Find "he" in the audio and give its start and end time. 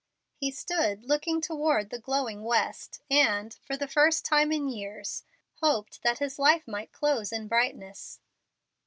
0.33-0.49